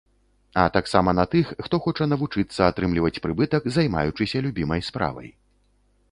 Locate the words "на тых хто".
1.17-1.79